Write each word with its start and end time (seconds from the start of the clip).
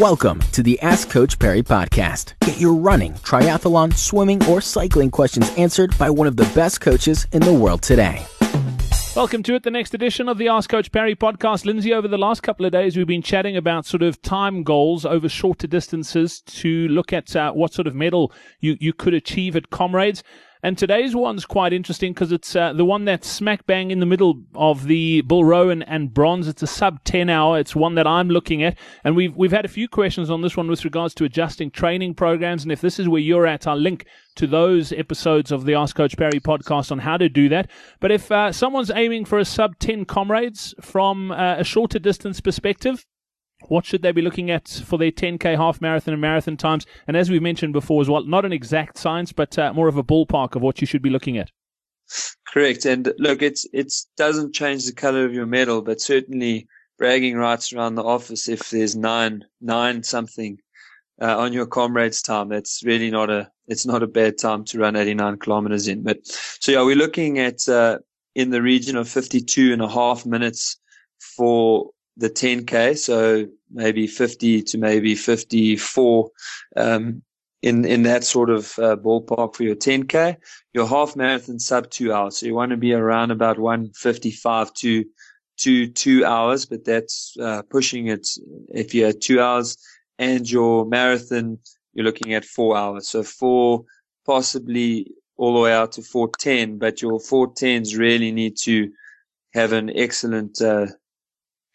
Welcome 0.00 0.40
to 0.52 0.62
the 0.62 0.78
Ask 0.80 1.08
Coach 1.08 1.38
Parry 1.38 1.62
podcast. 1.62 2.34
Get 2.40 2.60
your 2.60 2.74
running, 2.74 3.14
triathlon, 3.14 3.96
swimming, 3.96 4.44
or 4.44 4.60
cycling 4.60 5.10
questions 5.10 5.50
answered 5.56 5.96
by 5.96 6.10
one 6.10 6.26
of 6.26 6.36
the 6.36 6.44
best 6.54 6.82
coaches 6.82 7.26
in 7.32 7.40
the 7.40 7.54
world 7.54 7.80
today. 7.80 8.22
Welcome 9.16 9.42
to 9.44 9.54
it, 9.54 9.62
the 9.62 9.70
next 9.70 9.94
edition 9.94 10.28
of 10.28 10.36
the 10.36 10.48
Ask 10.48 10.68
Coach 10.68 10.92
Parry 10.92 11.16
podcast. 11.16 11.64
Lindsay, 11.64 11.94
over 11.94 12.08
the 12.08 12.18
last 12.18 12.42
couple 12.42 12.66
of 12.66 12.72
days, 12.72 12.94
we've 12.94 13.06
been 13.06 13.22
chatting 13.22 13.56
about 13.56 13.86
sort 13.86 14.02
of 14.02 14.20
time 14.20 14.64
goals 14.64 15.06
over 15.06 15.30
shorter 15.30 15.66
distances 15.66 16.42
to 16.42 16.88
look 16.88 17.14
at 17.14 17.34
uh, 17.34 17.52
what 17.52 17.72
sort 17.72 17.86
of 17.86 17.94
medal 17.94 18.30
you, 18.60 18.76
you 18.78 18.92
could 18.92 19.14
achieve 19.14 19.56
at 19.56 19.70
Comrades. 19.70 20.22
And 20.66 20.76
today's 20.76 21.14
one's 21.14 21.46
quite 21.46 21.72
interesting 21.72 22.12
because 22.12 22.32
it's 22.32 22.56
uh, 22.56 22.72
the 22.72 22.84
one 22.84 23.04
that's 23.04 23.28
smack 23.28 23.66
bang 23.66 23.92
in 23.92 24.00
the 24.00 24.04
middle 24.04 24.42
of 24.56 24.88
the 24.88 25.20
Bill 25.20 25.44
Rowan 25.44 25.84
and 25.84 26.12
bronze. 26.12 26.48
It's 26.48 26.60
a 26.60 26.66
sub 26.66 27.04
10 27.04 27.30
hour. 27.30 27.60
It's 27.60 27.76
one 27.76 27.94
that 27.94 28.04
I'm 28.08 28.28
looking 28.28 28.64
at. 28.64 28.76
And 29.04 29.14
we've, 29.14 29.36
we've 29.36 29.52
had 29.52 29.64
a 29.64 29.68
few 29.68 29.88
questions 29.88 30.28
on 30.28 30.42
this 30.42 30.56
one 30.56 30.66
with 30.66 30.84
regards 30.84 31.14
to 31.14 31.24
adjusting 31.24 31.70
training 31.70 32.14
programs. 32.14 32.64
And 32.64 32.72
if 32.72 32.80
this 32.80 32.98
is 32.98 33.08
where 33.08 33.20
you're 33.20 33.46
at, 33.46 33.68
I'll 33.68 33.76
link 33.76 34.06
to 34.34 34.48
those 34.48 34.90
episodes 34.90 35.52
of 35.52 35.66
the 35.66 35.74
Ask 35.74 35.94
Coach 35.94 36.16
Parry 36.16 36.40
podcast 36.40 36.90
on 36.90 36.98
how 36.98 37.16
to 37.16 37.28
do 37.28 37.48
that. 37.48 37.70
But 38.00 38.10
if 38.10 38.32
uh, 38.32 38.50
someone's 38.50 38.90
aiming 38.90 39.26
for 39.26 39.38
a 39.38 39.44
sub 39.44 39.78
10 39.78 40.04
comrades 40.04 40.74
from 40.80 41.30
uh, 41.30 41.58
a 41.58 41.62
shorter 41.62 42.00
distance 42.00 42.40
perspective, 42.40 43.06
what 43.68 43.84
should 43.84 44.02
they 44.02 44.12
be 44.12 44.22
looking 44.22 44.50
at 44.50 44.68
for 44.68 44.98
their 44.98 45.10
10k 45.10 45.56
half 45.56 45.80
marathon 45.80 46.14
and 46.14 46.20
marathon 46.20 46.56
times? 46.56 46.86
And 47.06 47.16
as 47.16 47.30
we 47.30 47.40
mentioned 47.40 47.72
before 47.72 48.00
as 48.00 48.08
well, 48.08 48.24
not 48.24 48.44
an 48.44 48.52
exact 48.52 48.98
science, 48.98 49.32
but 49.32 49.58
uh, 49.58 49.72
more 49.72 49.88
of 49.88 49.96
a 49.96 50.04
ballpark 50.04 50.54
of 50.56 50.62
what 50.62 50.80
you 50.80 50.86
should 50.86 51.02
be 51.02 51.10
looking 51.10 51.38
at. 51.38 51.50
Correct. 52.48 52.84
And 52.84 53.12
look, 53.18 53.42
it's 53.42 53.66
it 53.72 53.92
doesn't 54.16 54.54
change 54.54 54.86
the 54.86 54.92
color 54.92 55.24
of 55.24 55.34
your 55.34 55.46
medal, 55.46 55.82
but 55.82 56.00
certainly 56.00 56.68
bragging 56.98 57.36
rights 57.36 57.72
around 57.72 57.96
the 57.96 58.04
office 58.04 58.48
if 58.48 58.70
there's 58.70 58.96
nine 58.96 59.44
nine 59.60 60.02
something 60.02 60.58
uh, 61.20 61.36
on 61.38 61.52
your 61.52 61.66
comrades 61.66 62.22
time. 62.22 62.48
That's 62.48 62.82
really 62.84 63.10
not 63.10 63.30
a 63.30 63.50
it's 63.66 63.86
not 63.86 64.02
a 64.02 64.06
bad 64.06 64.38
time 64.38 64.64
to 64.66 64.78
run 64.78 64.96
89 64.96 65.38
kilometers 65.38 65.88
in. 65.88 66.02
But 66.02 66.18
so 66.24 66.72
yeah, 66.72 66.82
we're 66.82 66.96
looking 66.96 67.38
at 67.38 67.68
uh, 67.68 67.98
in 68.34 68.50
the 68.50 68.62
region 68.62 68.96
of 68.96 69.08
52 69.08 69.72
and 69.72 69.82
a 69.82 69.88
half 69.88 70.24
minutes 70.24 70.78
for 71.18 71.90
the 72.16 72.30
10k. 72.30 72.96
So 72.98 73.46
maybe 73.70 74.06
50 74.06 74.62
to 74.62 74.78
maybe 74.78 75.14
54, 75.14 76.30
um, 76.76 77.22
in, 77.62 77.84
in 77.84 78.02
that 78.02 78.22
sort 78.22 78.50
of 78.50 78.78
uh, 78.78 78.96
ballpark 78.96 79.54
for 79.56 79.64
your 79.64 79.74
10k. 79.74 80.36
Your 80.72 80.86
half 80.86 81.16
marathon 81.16 81.58
sub 81.58 81.90
two 81.90 82.12
hours. 82.12 82.38
So 82.38 82.46
you 82.46 82.54
want 82.54 82.70
to 82.70 82.76
be 82.76 82.92
around 82.92 83.30
about 83.30 83.58
155 83.58 84.72
to, 84.74 85.04
to 85.58 85.86
two 85.88 86.24
hours, 86.24 86.66
but 86.66 86.84
that's, 86.84 87.36
uh, 87.40 87.62
pushing 87.62 88.08
it. 88.08 88.28
If 88.68 88.94
you're 88.94 89.12
two 89.12 89.40
hours 89.40 89.78
and 90.18 90.48
your 90.48 90.84
marathon, 90.84 91.58
you're 91.94 92.04
looking 92.04 92.34
at 92.34 92.44
four 92.44 92.76
hours. 92.76 93.08
So 93.08 93.22
four, 93.22 93.84
possibly 94.26 95.12
all 95.36 95.54
the 95.54 95.60
way 95.60 95.72
out 95.72 95.92
to 95.92 96.02
410, 96.02 96.78
but 96.78 97.02
your 97.02 97.18
410s 97.18 97.98
really 97.98 98.32
need 98.32 98.56
to 98.58 98.90
have 99.54 99.72
an 99.72 99.90
excellent, 99.96 100.60
uh, 100.60 100.86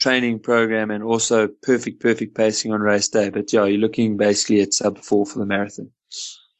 training 0.00 0.40
program 0.40 0.90
and 0.90 1.04
also 1.04 1.48
perfect, 1.62 2.00
perfect 2.00 2.34
pacing 2.34 2.72
on 2.72 2.80
race 2.80 3.08
day. 3.08 3.30
But 3.30 3.52
yeah, 3.52 3.64
you're 3.64 3.78
looking 3.78 4.16
basically 4.16 4.60
at 4.60 4.74
sub 4.74 4.98
four 4.98 5.26
for 5.26 5.38
the 5.38 5.46
marathon. 5.46 5.90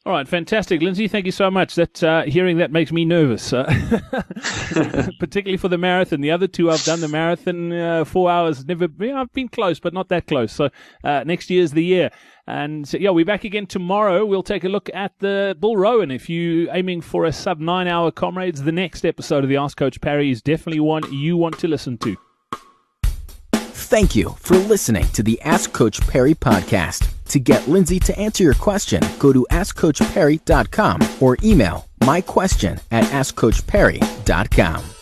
All 0.06 0.14
right, 0.14 0.26
fantastic, 0.26 0.80
Lindsay. 0.80 1.08
Thank 1.08 1.26
you 1.26 1.32
so 1.32 1.50
much. 1.50 1.74
That 1.74 2.02
uh, 2.02 2.22
hearing 2.22 2.56
that 2.56 2.72
makes 2.72 2.90
me 2.90 3.04
nervous, 3.04 3.52
uh, 3.52 3.64
particularly 5.20 5.58
for 5.58 5.68
the 5.68 5.76
marathon. 5.76 6.22
The 6.22 6.30
other 6.30 6.46
two, 6.46 6.70
I've 6.70 6.82
done 6.84 7.02
the 7.02 7.08
marathon 7.08 7.70
uh, 7.70 8.04
four 8.06 8.30
hours. 8.30 8.64
Never, 8.64 8.88
yeah, 8.98 9.20
I've 9.20 9.32
been 9.34 9.50
close, 9.50 9.78
but 9.78 9.92
not 9.92 10.08
that 10.08 10.26
close. 10.26 10.52
So 10.52 10.70
uh, 11.04 11.24
next 11.26 11.50
year's 11.50 11.72
the 11.72 11.84
year. 11.84 12.10
And 12.46 12.88
so, 12.88 12.96
yeah, 12.96 13.10
we're 13.10 13.26
back 13.26 13.44
again 13.44 13.66
tomorrow. 13.66 14.24
We'll 14.24 14.42
take 14.42 14.64
a 14.64 14.70
look 14.70 14.88
at 14.94 15.12
the 15.18 15.54
Bill 15.60 15.76
Rowan. 15.76 16.10
If 16.10 16.30
you 16.30 16.70
aiming 16.72 17.02
for 17.02 17.26
a 17.26 17.32
sub 17.32 17.60
nine 17.60 17.86
hour 17.86 18.10
comrades, 18.10 18.62
the 18.62 18.72
next 18.72 19.04
episode 19.04 19.44
of 19.44 19.50
the 19.50 19.58
Ask 19.58 19.76
Coach 19.76 20.00
Parry 20.00 20.30
is 20.30 20.40
definitely 20.40 20.80
one 20.80 21.12
you 21.12 21.36
want 21.36 21.58
to 21.58 21.68
listen 21.68 21.98
to. 21.98 22.16
Thank 23.90 24.14
you 24.14 24.36
for 24.38 24.56
listening 24.56 25.08
to 25.14 25.22
the 25.24 25.40
Ask 25.42 25.72
Coach 25.72 26.00
Parry 26.02 26.32
podcast. 26.32 27.08
To 27.30 27.40
get 27.40 27.66
Lindsay 27.66 27.98
to 27.98 28.16
answer 28.16 28.44
your 28.44 28.54
question, 28.54 29.02
go 29.18 29.32
to 29.32 29.44
AskCoachParry.com 29.50 31.00
or 31.18 31.36
email 31.42 31.88
my 32.04 32.20
question 32.20 32.78
at 32.92 33.02
AskCoachParry.com. 33.02 34.99